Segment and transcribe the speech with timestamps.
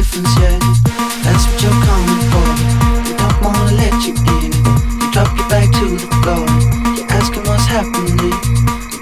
[0.00, 0.80] difference.
[1.24, 2.48] That's what you're coming for.
[3.04, 4.50] They don't wanna let you in.
[4.96, 6.46] You drop your back to the floor.
[6.96, 8.32] You're asking what's happening.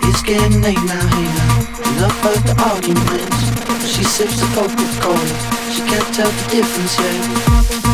[0.08, 1.90] It's getting late now Hannah.
[1.90, 3.38] Enough of the arguments.
[3.86, 5.34] She sips the Coca-Cola.
[5.72, 7.87] She can't tell the difference yet.